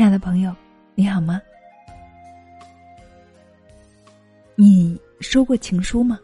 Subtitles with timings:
[0.00, 0.56] 亲爱的朋友，
[0.94, 1.38] 你好吗？
[4.56, 6.18] 你收过情书吗？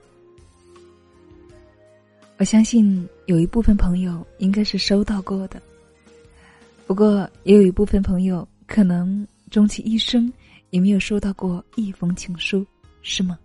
[2.39, 5.61] 我相信有一部分朋友应该是收到过的，
[6.87, 10.33] 不过也有一部分朋友可能终其一生
[10.70, 12.66] 也没有收到过一封情书，
[13.02, 13.38] 是吗？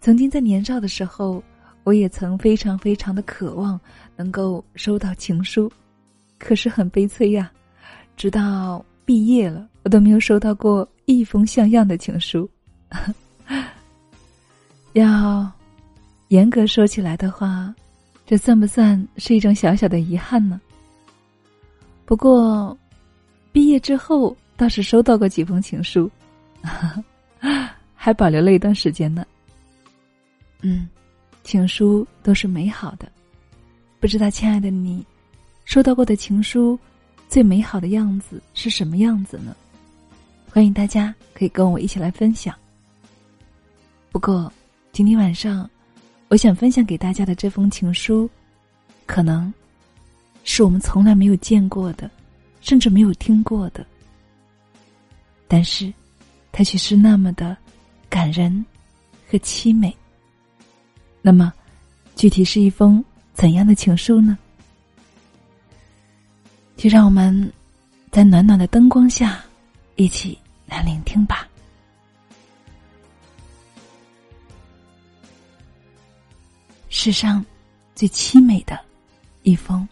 [0.00, 1.44] 曾经在年少的时候，
[1.84, 3.78] 我也曾非常非常的渴望
[4.16, 5.70] 能够收到情书，
[6.38, 7.52] 可是很悲催呀，
[8.16, 12.48] 直到毕业了，我都没有收到过一封像样的情书。
[14.94, 15.50] 要
[16.28, 17.72] 严格说起来的话，
[18.26, 20.60] 这算不算是一种小小的遗憾呢？
[22.06, 22.76] 不过，
[23.52, 26.10] 毕业之后倒是收到过几封情书，
[27.94, 29.24] 还保留了一段时间呢。
[30.62, 30.88] 嗯，
[31.44, 33.10] 情书都是美好的，
[34.00, 35.04] 不知道亲爱的你，
[35.64, 36.78] 收到过的情书，
[37.28, 39.54] 最美好的样子是什么样子呢？
[40.50, 42.54] 欢迎大家可以跟我一起来分享。
[44.10, 44.50] 不过，
[44.92, 45.68] 今天晚上，
[46.28, 48.30] 我想分享给大家的这封情书，
[49.04, 49.52] 可能
[50.44, 52.10] 是我们从来没有见过的，
[52.60, 53.84] 甚至没有听过的，
[55.46, 55.92] 但是，
[56.52, 57.54] 它却是那么的
[58.08, 58.64] 感人
[59.28, 59.94] 和凄美。
[61.20, 61.52] 那么，
[62.14, 63.04] 具体是一封
[63.34, 64.38] 怎样的情书呢？
[66.76, 67.52] 就让我们
[68.10, 69.42] 在暖暖的灯光下，
[69.96, 71.48] 一起来聆听吧。
[76.88, 77.44] 世上
[77.94, 78.78] 最凄美的
[79.42, 79.86] 一封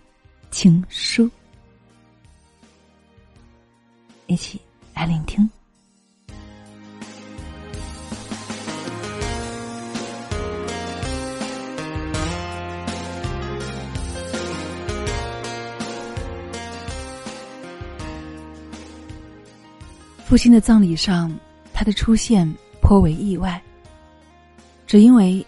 [0.51, 1.31] 情书，
[4.27, 4.61] 一起
[4.95, 5.49] 来聆听。
[20.25, 21.31] 父亲的葬礼上，
[21.75, 23.63] 他的出现颇为意外。
[24.87, 25.47] 只因为，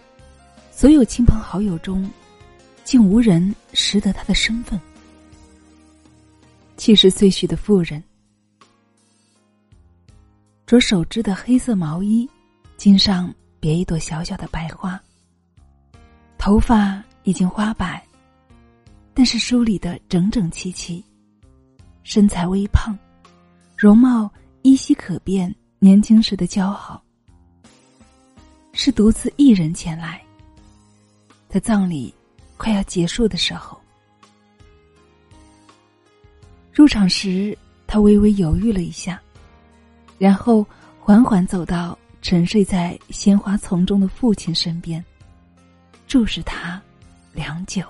[0.71, 2.07] 所有亲朋好友中，
[2.83, 4.79] 竟无人识得他的身份。
[6.77, 8.01] 七十岁许的妇人，
[10.67, 12.29] 着手织的黑色毛衣，
[12.77, 15.01] 襟上别一朵小小的白花。
[16.37, 18.01] 头发已经花白，
[19.15, 21.03] 但是梳理的整整齐齐。
[22.03, 22.95] 身材微胖，
[23.75, 24.31] 容貌。
[24.67, 27.01] 依稀可辨年轻时的骄傲，
[28.73, 30.21] 是独自一人前来。
[31.47, 32.13] 在葬礼
[32.57, 33.79] 快要结束的时候，
[36.69, 37.57] 入场时
[37.87, 39.21] 他微微犹豫了一下，
[40.17, 40.67] 然后
[40.99, 45.01] 缓缓走到沉睡在鲜花丛中的父亲身边，
[46.07, 46.81] 注视他
[47.31, 47.85] 良久。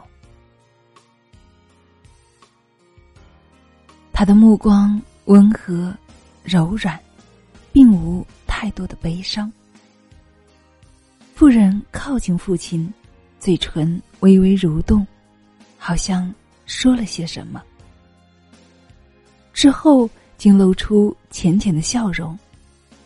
[4.14, 5.92] 他的目光温和。
[6.48, 6.98] 柔软，
[7.74, 9.52] 并无太多的悲伤。
[11.36, 12.92] 妇人靠近父亲，
[13.38, 15.06] 嘴唇微微蠕动，
[15.78, 16.34] 好像
[16.66, 17.62] 说了些什么。
[19.52, 22.40] 之后，竟露出浅浅的笑容，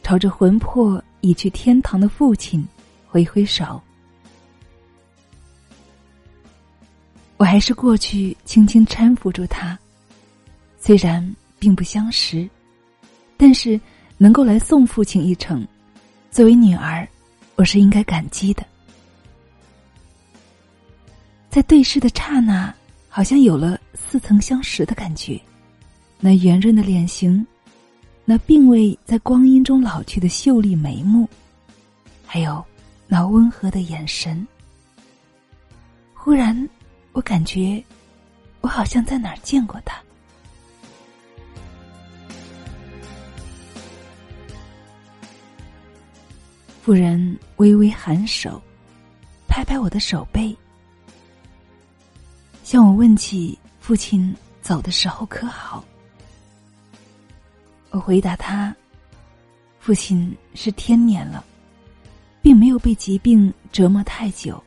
[0.03, 2.63] 朝着魂魄已去天堂的父亲
[3.07, 3.81] 挥挥手。
[7.38, 9.78] 我还是过去轻轻搀扶住他，
[10.78, 12.47] 虽然并不相识。
[13.41, 13.81] 但是，
[14.19, 15.68] 能够来送父亲一程，
[16.29, 17.07] 作为女儿，
[17.56, 18.63] 我是应该感激的。
[21.50, 22.72] 在对视的刹那，
[23.09, 25.41] 好像有了似曾相识的感觉。
[26.19, 27.44] 那圆润的脸型，
[28.25, 31.28] 那并未在光阴中老去的秀丽眉目，
[32.28, 32.63] 还有
[33.07, 34.47] 那温和的眼神。
[36.13, 36.69] 忽然，
[37.12, 37.84] 我感觉，
[38.62, 40.00] 我好像在哪儿见过他。
[46.91, 48.61] 妇人微微颔首，
[49.47, 50.53] 拍拍我的手背，
[52.65, 55.85] 向我问起父亲走的时候可好。
[57.91, 58.75] 我回答他
[59.79, 61.45] ：“父亲是天年了，
[62.41, 64.61] 并没有被疾病折磨太久，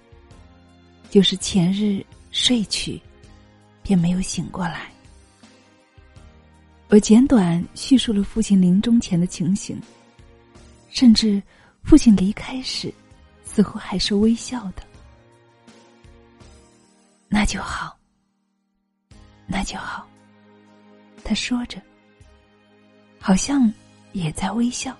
[1.10, 2.98] 就是前日睡去，
[3.82, 4.90] 便没有醒过来。”
[6.88, 9.78] 我简短叙述了父亲临终前的情形，
[10.88, 11.42] 甚至。
[11.84, 12.92] 父亲离开时，
[13.44, 14.82] 似乎还是微笑的。
[17.28, 17.96] 那就好，
[19.46, 20.08] 那就好。
[21.22, 21.80] 他说着，
[23.20, 23.72] 好像
[24.12, 24.96] 也在微笑，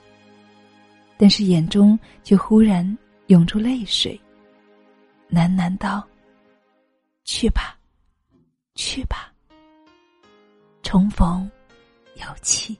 [1.16, 2.86] 但是眼中却忽然
[3.26, 4.20] 涌出泪水，
[5.30, 6.06] 喃喃道
[7.24, 7.76] ：“去吧，
[8.74, 9.32] 去吧，
[10.82, 11.50] 重逢
[12.16, 12.76] 有气。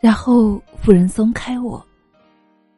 [0.00, 1.86] 然后夫人松开我，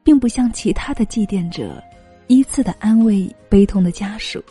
[0.03, 1.81] 并不像其他的祭奠者，
[2.27, 4.43] 依次的安慰悲痛的家属，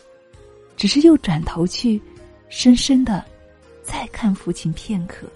[0.77, 2.01] 只是又转头去，
[2.47, 3.25] 深深的
[3.83, 5.27] 再看父亲片刻，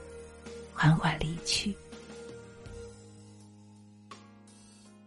[0.74, 1.76] 缓缓离去。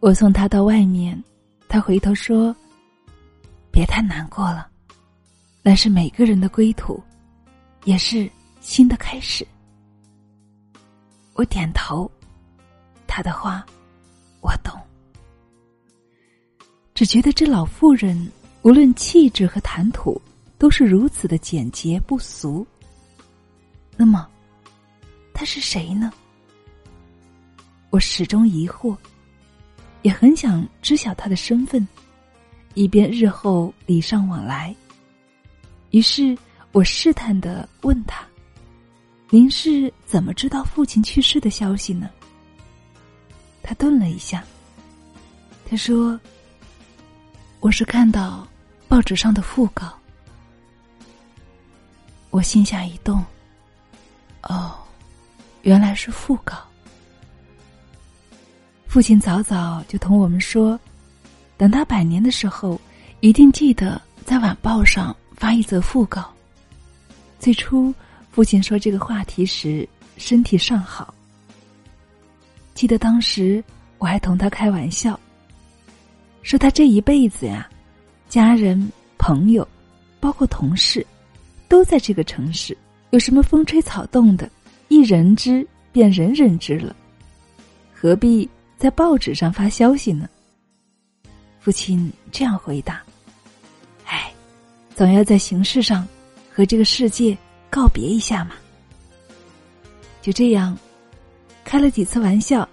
[0.00, 1.20] 我送他到外面，
[1.66, 2.54] 他回头说
[3.72, 4.68] ：“别太难过了，
[5.62, 7.02] 那是每个人的归途，
[7.84, 8.30] 也是
[8.60, 9.48] 新的开始。”
[11.32, 12.10] 我点头。
[13.18, 13.66] 他的话，
[14.40, 14.80] 我懂。
[16.94, 18.30] 只觉得这老妇人
[18.62, 20.22] 无论气质和谈吐，
[20.56, 22.64] 都是如此的简洁不俗。
[23.96, 24.24] 那么，
[25.34, 26.12] 她是谁呢？
[27.90, 28.96] 我始终疑惑，
[30.02, 31.84] 也很想知晓她的身份，
[32.74, 34.72] 以便日后礼尚往来。
[35.90, 36.38] 于是
[36.70, 38.24] 我试探的问他
[39.28, 42.08] ：“您是怎么知道父亲去世的消息呢？”
[43.68, 44.42] 他顿了一下，
[45.68, 46.18] 他说
[47.60, 48.48] ：“我是看到
[48.88, 49.92] 报纸上的讣告。”
[52.32, 53.22] 我心下一动，
[54.44, 54.74] 哦，
[55.64, 56.56] 原来是讣告。
[58.86, 60.80] 父亲早早就同我们说，
[61.58, 62.80] 等他百年的时候，
[63.20, 66.32] 一定记得在晚报上发一则讣告。
[67.38, 67.94] 最初，
[68.30, 69.86] 父亲说这个话题时，
[70.16, 71.12] 身体尚好。
[72.78, 73.60] 记得当时
[73.98, 75.18] 我还同他开玩笑，
[76.42, 77.68] 说他这一辈子呀，
[78.28, 78.80] 家人、
[79.18, 79.66] 朋友，
[80.20, 81.04] 包括同事，
[81.66, 82.78] 都在这个城市，
[83.10, 84.48] 有什么风吹草动的，
[84.86, 86.94] 一人知便人人知了，
[87.92, 90.28] 何必在报纸上发消息呢？
[91.58, 93.02] 父亲这样回答
[94.06, 94.32] ：“哎，
[94.94, 96.06] 总要在形式上
[96.48, 97.36] 和这个世界
[97.68, 98.54] 告别一下嘛。”
[100.22, 100.78] 就这样。
[101.68, 102.66] 开了几次玩笑，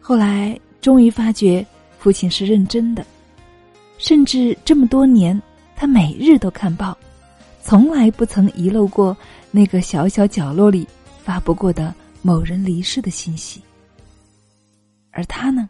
[0.00, 1.64] 后来终于发觉
[1.98, 3.04] 父亲是认真的，
[3.98, 5.38] 甚至这么多年，
[5.76, 6.96] 他每日都看报，
[7.60, 9.14] 从来不曾遗漏过
[9.50, 10.88] 那个小小角落里
[11.22, 13.60] 发布过的某人离世的信息。
[15.10, 15.68] 而他呢，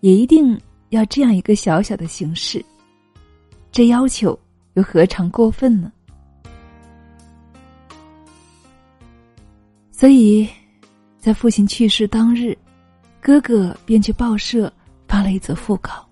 [0.00, 0.58] 也一定
[0.88, 2.64] 要这样一个小小的形式，
[3.70, 4.38] 这要求
[4.72, 5.92] 又何尝过分呢？
[9.92, 10.48] 所以。
[11.26, 12.56] 在父亲去世当日，
[13.20, 14.72] 哥哥便去报社
[15.08, 16.08] 发了一则讣告。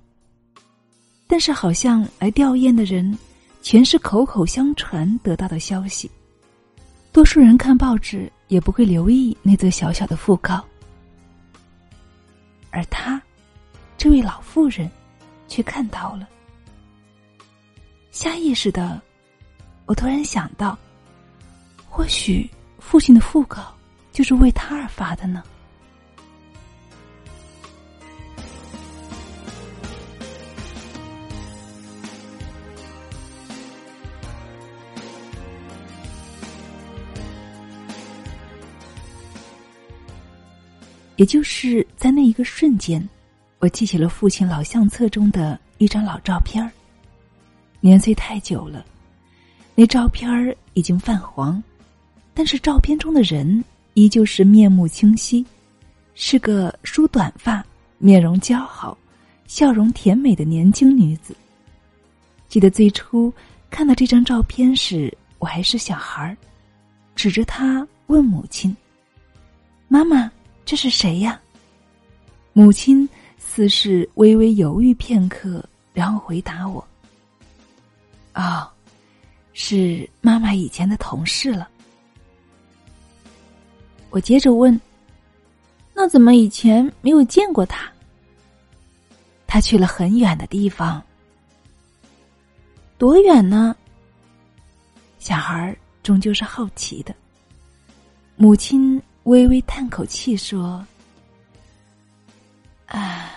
[1.29, 3.17] 但是，好像来吊唁的人
[3.63, 6.11] 全是口口相传得到的消息，
[7.13, 10.65] 多数人看报纸也不会留意那则小小的讣告。
[12.71, 13.23] 而他，
[13.97, 14.91] 这位老妇人，
[15.47, 16.27] 却看到了。
[18.11, 19.01] 下意识的，
[19.87, 20.77] 我突然想到，
[21.89, 22.51] 或许
[22.81, 23.73] 父亲的讣告。
[24.15, 25.43] 就是为他而发的呢。
[41.17, 43.07] 也就是在那一个瞬间，
[43.59, 46.71] 我记起了父亲老相册中的一张老照片儿。
[47.81, 48.85] 年岁太久了，
[49.75, 51.63] 那照片儿已经泛黄，
[52.33, 53.65] 但是照片中的人。
[53.95, 55.45] 依旧是面目清晰，
[56.15, 57.65] 是个梳短发、
[57.99, 58.97] 面容姣好、
[59.47, 61.35] 笑容甜美的年轻女子。
[62.49, 63.33] 记得最初
[63.71, 66.37] 看到这张照片时，我还是小孩儿，
[67.15, 68.77] 指着她问母亲
[69.89, 70.31] ：“妈妈，
[70.65, 71.41] 这是谁呀？”
[72.53, 73.09] 母亲
[73.39, 76.87] 似是微微犹豫片刻，然后回答我
[78.35, 78.69] ：“哦，
[79.53, 81.69] 是妈妈以前的同事了。”
[84.15, 84.81] 我接着问
[85.93, 87.91] ：“那怎么以前没有见过他？
[89.45, 91.03] 他去了很远的地方，
[92.97, 93.75] 多远呢？”
[95.19, 97.13] 小孩终究是好奇的。
[98.37, 100.87] 母亲微微叹口气说
[102.87, 103.33] ：“啊，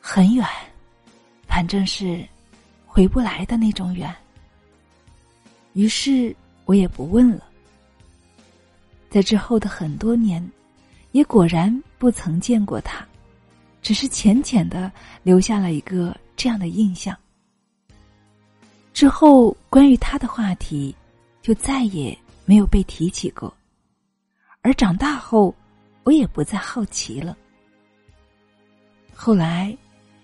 [0.00, 0.46] 很远，
[1.46, 2.26] 反正是
[2.86, 4.10] 回不来的那种远。”
[5.74, 7.49] 于是我也不问了。
[9.10, 10.40] 在之后的很多年，
[11.10, 13.04] 也果然不曾见过他，
[13.82, 14.90] 只是浅浅的
[15.24, 17.14] 留下了一个这样的印象。
[18.94, 20.94] 之后关于他的话题，
[21.42, 23.52] 就再也没有被提起过。
[24.62, 25.54] 而长大后，
[26.04, 27.36] 我也不再好奇了。
[29.12, 29.76] 后来，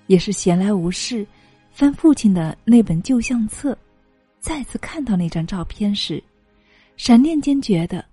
[0.06, 1.26] 也是闲来无事，
[1.72, 3.76] 翻父亲的那本旧相册，
[4.38, 6.22] 再次看到那张照片时，
[6.96, 8.04] 闪电间觉得，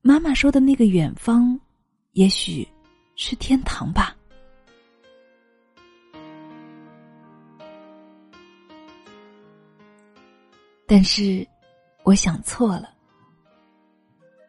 [0.00, 1.58] 妈妈说的那个远方，
[2.12, 2.66] 也许
[3.16, 4.16] 是天堂吧。
[10.86, 11.46] 但是，
[12.04, 12.88] 我想错了。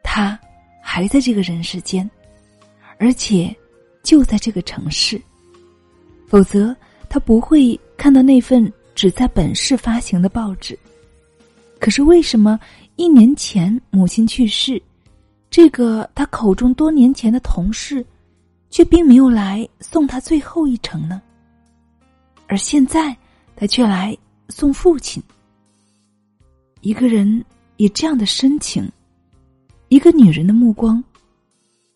[0.01, 0.39] 他
[0.81, 2.09] 还在这个人世间，
[2.97, 3.53] 而且
[4.03, 5.21] 就在这个城市。
[6.27, 6.73] 否则，
[7.09, 10.77] 他不会看到那份只在本市发行的报纸。
[11.79, 12.57] 可是，为什么
[12.95, 14.81] 一年前母亲去世，
[15.49, 18.05] 这个他口中多年前的同事，
[18.69, 21.21] 却并没有来送他最后一程呢？
[22.47, 23.15] 而现在，
[23.55, 24.17] 他却来
[24.49, 25.21] 送父亲。
[26.81, 27.43] 一个人
[27.77, 28.89] 以这样的深情，
[29.87, 31.03] 一个女人的目光，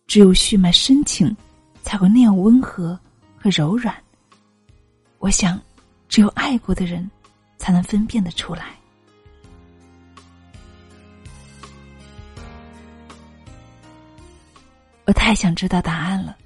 [0.07, 1.35] 只有血脉深情，
[1.83, 2.99] 才会那样温和
[3.37, 3.95] 和柔软。
[5.19, 5.59] 我想，
[6.09, 7.09] 只有爱过的人，
[7.57, 8.75] 才能分辨得出来。
[15.05, 16.37] 我太想知道答案了，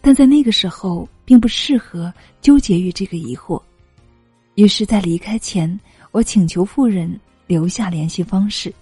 [0.00, 3.62] 但在那个时候，并不适合纠结于这个疑惑。
[4.54, 5.78] 于是，在离开前，
[6.10, 7.18] 我请求妇人。
[7.48, 8.74] 留下联系方式，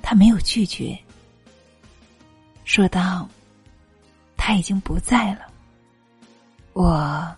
[0.00, 0.96] 他没有拒绝，
[2.64, 3.28] 说道
[4.38, 5.40] ：“他已经不在了，
[6.72, 7.28] 我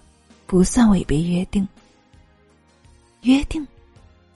[0.46, 1.66] 不算违背约定。
[3.22, 3.66] 约定，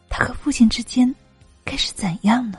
[0.09, 1.15] 他和父亲之间
[1.65, 2.59] 该是怎样呢？”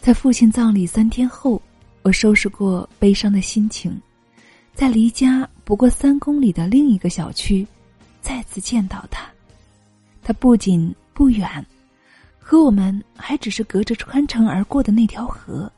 [0.00, 1.60] 在父亲葬礼三天后，
[2.02, 4.00] 我收拾过悲伤的心情，
[4.74, 7.66] 在离家不过三公里的另一个小区，
[8.22, 9.28] 再次见到他。
[10.22, 11.64] 他不仅不远，
[12.38, 15.70] 和我们还只是隔着穿城而过的那条河。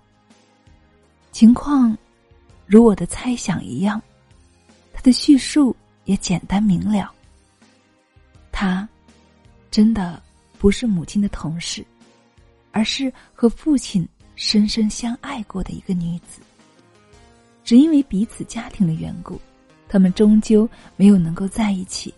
[1.33, 1.97] 情况
[2.67, 4.00] 如我的猜想一样，
[4.93, 5.75] 他的叙述
[6.05, 7.11] 也简单明了。
[8.53, 8.89] 他
[9.71, 10.23] 真的
[10.59, 11.85] 不是母亲的同事，
[12.73, 16.41] 而是和父亲深深相爱过的一个女子。
[17.65, 19.41] 只因为彼此家庭的缘故，
[19.89, 22.12] 他们终究没有能够在一起。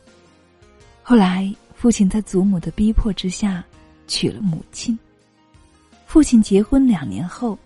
[1.02, 1.54] 后来。
[1.74, 3.64] 父亲在祖母的逼迫之下
[4.06, 4.96] 娶了母亲。
[6.06, 7.58] 父亲结婚两年后，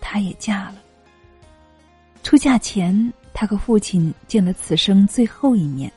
[0.00, 0.76] 她也嫁了。
[2.22, 5.92] 出嫁前，她和父亲见了此生最后一面，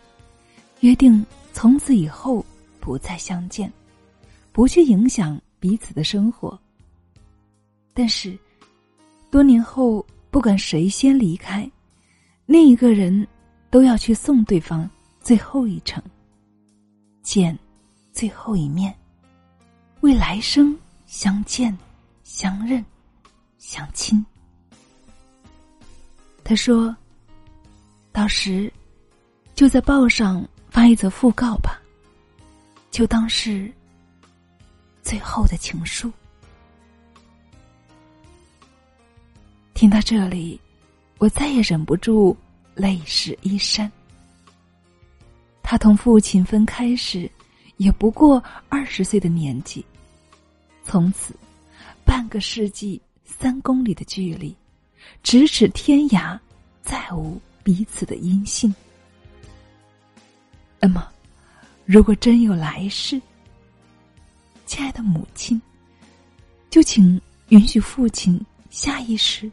[0.80, 2.44] 约定从此以后
[2.80, 3.72] 不再相见，
[4.52, 6.58] 不去影响彼此的生活。
[7.94, 8.38] 但是，
[9.30, 11.70] 多年后，不管谁先离开，
[12.46, 13.28] 另一个人
[13.70, 14.90] 都要去送对方
[15.22, 16.02] 最后一程。
[17.22, 17.58] 见
[18.12, 18.96] 最后一面，
[20.02, 20.76] 为来生
[21.06, 21.78] 相见、
[22.24, 22.84] 相认、
[23.58, 24.26] 相亲。
[26.44, 26.96] 他说
[28.12, 28.72] ：“到时
[29.54, 31.80] 就在报上发一则讣告吧，
[32.90, 33.72] 就当是
[35.02, 36.12] 最后的情书。”
[39.74, 40.60] 听到这里，
[41.20, 42.36] 我再也忍不住
[42.76, 43.90] 泪湿衣衫。
[45.64, 47.32] 他同父亲分开时，
[47.78, 49.86] 也不过二十岁的年纪。
[50.84, 51.34] 从此，
[52.04, 54.54] 半个世纪三公里的距离，
[55.24, 56.38] 咫尺天涯，
[56.82, 58.74] 再无彼此的音信。
[60.80, 61.08] 那么，
[61.86, 63.22] 如果真有来世，
[64.70, 65.60] 亲爱的母亲，
[66.70, 69.52] 就请允许父亲下意识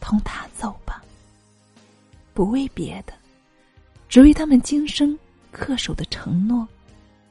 [0.00, 1.00] 同他走吧。
[2.34, 3.12] 不为别的，
[4.08, 5.16] 只为他们今生。
[5.52, 6.66] 恪守的承诺，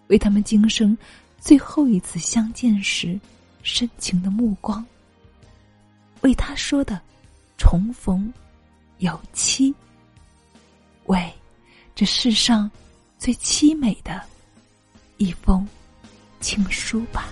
[0.08, 0.98] 为他们今生
[1.38, 3.20] 最后一次相见时
[3.62, 4.84] 深情的目光，
[6.22, 7.00] 为他说的
[7.58, 8.34] 重逢
[8.98, 9.74] 有期，
[11.06, 11.32] 为
[11.94, 12.70] 这世上
[13.20, 14.22] 最凄美的
[15.18, 15.66] 一封
[16.40, 17.28] 情书吧。